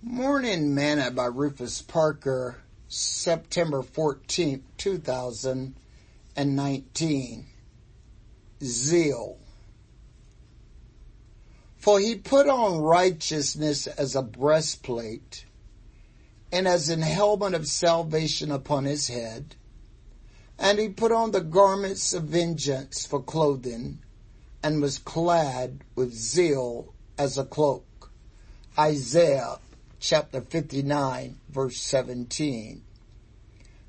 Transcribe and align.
Morning 0.00 0.76
Manna 0.76 1.10
by 1.10 1.26
Rufus 1.26 1.82
Parker, 1.82 2.58
September 2.86 3.82
14th, 3.82 4.62
2019. 4.76 7.46
Zeal. 8.62 9.38
For 11.78 11.98
he 11.98 12.14
put 12.14 12.48
on 12.48 12.78
righteousness 12.78 13.88
as 13.88 14.14
a 14.14 14.22
breastplate, 14.22 15.44
and 16.52 16.68
as 16.68 16.88
an 16.88 17.02
helmet 17.02 17.54
of 17.54 17.66
salvation 17.66 18.52
upon 18.52 18.84
his 18.84 19.08
head, 19.08 19.56
and 20.60 20.78
he 20.78 20.90
put 20.90 21.10
on 21.10 21.32
the 21.32 21.40
garments 21.40 22.14
of 22.14 22.22
vengeance 22.22 23.04
for 23.04 23.20
clothing, 23.20 23.98
and 24.62 24.80
was 24.80 24.98
clad 24.98 25.82
with 25.96 26.14
zeal 26.14 26.94
as 27.18 27.36
a 27.36 27.44
cloak. 27.44 28.12
Isaiah 28.78 29.58
chapter 30.00 30.40
59 30.40 31.40
verse 31.48 31.80
17. 31.80 32.82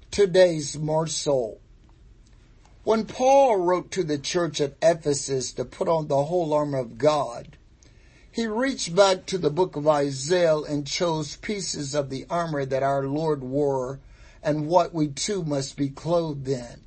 Today's 0.09 0.77
morsel. 0.77 1.61
When 2.83 3.05
Paul 3.05 3.57
wrote 3.57 3.91
to 3.91 4.03
the 4.03 4.17
church 4.17 4.59
at 4.59 4.73
Ephesus 4.81 5.53
to 5.53 5.65
put 5.65 5.87
on 5.87 6.07
the 6.07 6.23
whole 6.23 6.51
armor 6.53 6.79
of 6.79 6.97
God, 6.97 7.57
he 8.31 8.47
reached 8.47 8.95
back 8.95 9.27
to 9.27 9.37
the 9.37 9.51
book 9.51 9.75
of 9.75 9.87
Isaiah 9.87 10.57
and 10.57 10.87
chose 10.87 11.35
pieces 11.35 11.93
of 11.93 12.09
the 12.09 12.25
armor 12.27 12.65
that 12.65 12.81
our 12.81 13.05
Lord 13.05 13.43
wore 13.43 13.99
and 14.41 14.67
what 14.67 14.93
we 14.93 15.09
too 15.09 15.43
must 15.43 15.77
be 15.77 15.89
clothed 15.89 16.47
in. 16.47 16.81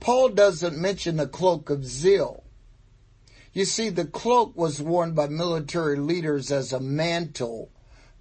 Paul 0.00 0.30
doesn't 0.30 0.76
mention 0.76 1.16
the 1.16 1.28
cloak 1.28 1.70
of 1.70 1.86
zeal. 1.86 2.42
You 3.52 3.64
see, 3.64 3.90
the 3.90 4.04
cloak 4.04 4.56
was 4.56 4.82
worn 4.82 5.12
by 5.12 5.28
military 5.28 5.96
leaders 5.96 6.50
as 6.50 6.72
a 6.72 6.80
mantle 6.80 7.70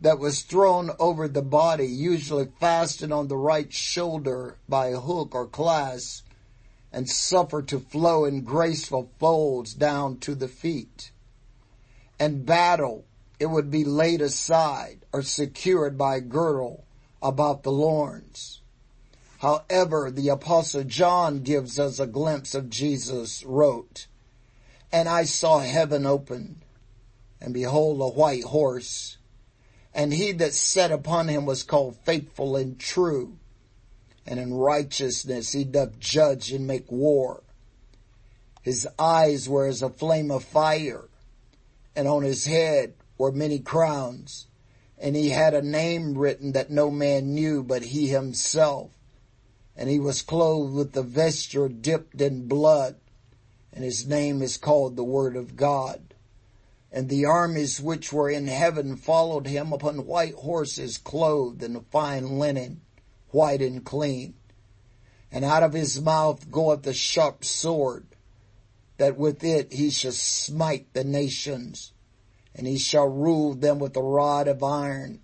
that 0.06 0.20
was 0.20 0.44
thrown 0.44 0.92
over 1.00 1.28
the 1.28 1.42
body, 1.42 1.88
usually 1.88 2.48
fastened 2.60 3.12
on 3.12 3.28
the 3.28 3.36
right 3.36 3.74
shoulder 3.74 4.56
by 4.70 4.90
a 4.90 5.00
hook 5.00 5.34
or 5.34 5.48
clasp, 5.48 6.28
and 6.94 7.10
suffered 7.10 7.68
to 7.68 7.80
flow 7.80 8.24
in 8.24 8.44
graceful 8.44 9.10
folds 9.18 9.74
down 9.74 10.16
to 10.16 10.36
the 10.36 10.48
feet. 10.48 11.10
In 12.20 12.44
battle, 12.44 13.04
it 13.40 13.48
would 13.48 13.72
be 13.72 13.84
laid 13.84 14.22
aside 14.22 15.00
or 15.12 15.24
secured 15.24 15.98
by 15.98 16.18
a 16.18 16.22
girdle 16.22 16.86
about 17.20 17.64
the 17.64 17.72
loins. 17.72 18.62
However, 19.40 20.12
the 20.12 20.30
apostle 20.30 20.84
John 20.84 21.40
gives 21.40 21.80
us 21.80 22.00
a 22.00 22.06
glimpse 22.06 22.54
of 22.54 22.70
Jesus 22.70 23.44
wrote, 23.44 24.06
and 24.92 25.10
I 25.10 25.24
saw 25.24 25.62
heaven 25.62 26.06
opened, 26.06 26.58
and 27.42 27.56
behold 27.56 28.00
a 28.02 28.16
white 28.16 28.44
horse, 28.44 29.18
and 29.96 30.14
he 30.14 30.34
that 30.34 30.54
sat 30.54 30.92
upon 30.92 31.30
him 31.30 31.46
was 31.46 31.64
called 31.64 31.96
faithful 32.04 32.58
and 32.58 32.78
true, 32.78 33.38
and 34.28 34.40
in 34.40 34.54
righteousness 34.54 35.54
he 35.54 35.64
doth 35.64 35.98
judge 36.00 36.52
and 36.52 36.68
make 36.68 36.92
war. 36.92 37.42
His 38.62 38.86
eyes 39.00 39.48
were 39.48 39.66
as 39.66 39.82
a 39.82 39.90
flame 39.90 40.32
of 40.32 40.44
fire, 40.44 41.06
and 41.96 42.10
on 42.10 42.24
his 42.24 42.46
head 42.46 42.94
were 43.18 43.32
many 43.32 43.60
crowns, 43.60 44.48
and 44.98 45.16
he 45.16 45.30
had 45.30 45.54
a 45.54 45.62
name 45.62 46.18
written 46.18 46.52
that 46.52 46.70
no 46.70 46.92
man 46.92 47.34
knew 47.34 47.64
but 47.64 47.84
he 47.84 48.08
himself. 48.08 48.92
And 49.78 49.90
he 49.90 50.00
was 50.00 50.22
clothed 50.22 50.74
with 50.74 50.92
the 50.92 51.04
vesture 51.04 51.70
dipped 51.70 52.20
in 52.20 52.48
blood, 52.48 52.96
and 53.72 53.84
his 53.84 54.06
name 54.06 54.42
is 54.42 54.58
called 54.58 54.96
the 54.96 55.04
Word 55.04 55.38
of 55.38 55.56
God. 55.56 56.15
And 56.96 57.10
the 57.10 57.26
armies 57.26 57.82
which 57.82 58.14
were 58.14 58.30
in 58.30 58.48
heaven 58.48 58.96
followed 58.96 59.48
him 59.48 59.74
upon 59.74 60.08
white 60.08 60.36
horses 60.36 60.98
clothed 60.98 61.62
in 61.62 61.82
fine 61.92 62.40
linen, 62.40 62.80
white 63.32 63.62
and 63.62 63.84
clean. 63.84 64.36
And 65.30 65.44
out 65.44 65.62
of 65.62 65.74
his 65.74 66.00
mouth 66.00 66.50
goeth 66.50 66.88
a 66.88 66.94
sharp 66.94 67.44
sword, 67.44 68.08
that 68.96 69.18
with 69.18 69.44
it 69.44 69.74
he 69.74 69.90
shall 69.90 70.14
smite 70.14 70.94
the 70.94 71.04
nations, 71.04 71.92
and 72.56 72.66
he 72.66 72.78
shall 72.78 73.10
rule 73.10 73.54
them 73.54 73.78
with 73.78 73.98
a 73.98 74.02
rod 74.02 74.48
of 74.48 74.64
iron, 74.64 75.20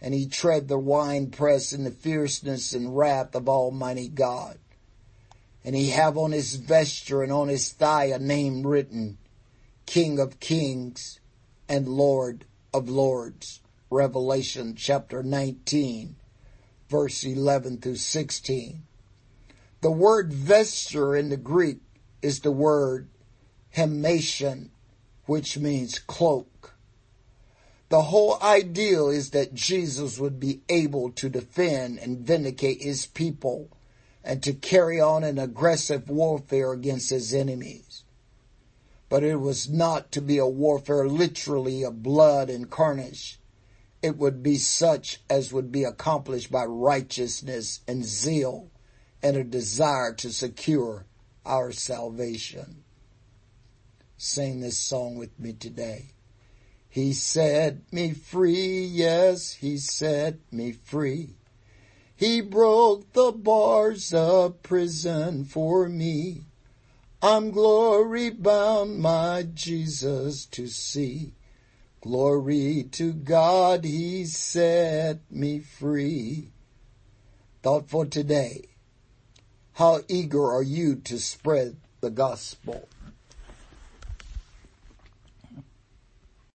and 0.00 0.12
he 0.12 0.26
tread 0.26 0.66
the 0.66 0.78
winepress 0.78 1.72
in 1.72 1.84
the 1.84 1.92
fierceness 1.92 2.74
and 2.74 2.96
wrath 2.96 3.36
of 3.36 3.48
Almighty 3.48 4.08
God 4.08 4.58
and 5.64 5.76
he 5.76 5.90
have 5.90 6.18
on 6.18 6.32
his 6.32 6.56
vesture 6.56 7.22
and 7.22 7.32
on 7.32 7.48
his 7.48 7.70
thigh 7.70 8.06
a 8.06 8.18
name 8.18 8.66
written, 8.66 9.18
King 9.86 10.18
of 10.18 10.40
Kings 10.40 11.20
and 11.68 11.88
Lord 11.88 12.44
of 12.72 12.88
Lords. 12.88 13.60
Revelation 13.90 14.74
chapter 14.74 15.22
19, 15.22 16.16
verse 16.88 17.24
11 17.24 17.78
through 17.78 17.96
16. 17.96 18.82
The 19.82 19.90
word 19.90 20.32
vesture 20.32 21.14
in 21.14 21.28
the 21.28 21.36
Greek 21.36 21.80
is 22.22 22.40
the 22.40 22.52
word 22.52 23.08
himation, 23.76 24.70
which 25.26 25.58
means 25.58 25.98
cloak. 25.98 26.74
The 27.90 28.02
whole 28.02 28.38
ideal 28.40 29.10
is 29.10 29.30
that 29.30 29.52
Jesus 29.52 30.18
would 30.18 30.40
be 30.40 30.62
able 30.70 31.10
to 31.12 31.28
defend 31.28 31.98
and 31.98 32.26
vindicate 32.26 32.82
his 32.82 33.04
people 33.04 33.68
and 34.24 34.42
to 34.44 34.54
carry 34.54 34.98
on 35.00 35.24
an 35.24 35.38
aggressive 35.38 36.08
warfare 36.08 36.72
against 36.72 37.10
his 37.10 37.34
enemies. 37.34 38.04
But 39.12 39.24
it 39.24 39.40
was 39.42 39.68
not 39.68 40.10
to 40.12 40.22
be 40.22 40.38
a 40.38 40.46
warfare 40.46 41.06
literally 41.06 41.82
of 41.82 42.02
blood 42.02 42.48
and 42.48 42.70
carnage. 42.70 43.38
It 44.00 44.16
would 44.16 44.42
be 44.42 44.56
such 44.56 45.20
as 45.28 45.52
would 45.52 45.70
be 45.70 45.84
accomplished 45.84 46.50
by 46.50 46.64
righteousness 46.64 47.80
and 47.86 48.06
zeal 48.06 48.70
and 49.22 49.36
a 49.36 49.44
desire 49.44 50.14
to 50.14 50.32
secure 50.32 51.04
our 51.44 51.72
salvation. 51.72 52.84
Sing 54.16 54.60
this 54.60 54.78
song 54.78 55.16
with 55.16 55.38
me 55.38 55.52
today. 55.52 56.14
He 56.88 57.12
set 57.12 57.92
me 57.92 58.14
free, 58.14 58.82
yes, 58.82 59.52
he 59.52 59.76
set 59.76 60.38
me 60.50 60.72
free. 60.72 61.36
He 62.16 62.40
broke 62.40 63.12
the 63.12 63.30
bars 63.30 64.14
of 64.14 64.62
prison 64.62 65.44
for 65.44 65.86
me. 65.90 66.46
I'm 67.24 67.52
glory 67.52 68.30
bound, 68.30 68.98
my 68.98 69.44
Jesus 69.54 70.44
to 70.46 70.66
see. 70.66 71.34
Glory 72.00 72.88
to 72.90 73.12
God, 73.12 73.84
He 73.84 74.24
set 74.24 75.20
me 75.30 75.60
free. 75.60 76.50
Thought 77.62 77.88
for 77.88 78.06
today. 78.06 78.70
How 79.74 80.00
eager 80.08 80.50
are 80.50 80.64
you 80.64 80.96
to 80.96 81.20
spread 81.20 81.76
the 82.00 82.10
gospel? 82.10 82.88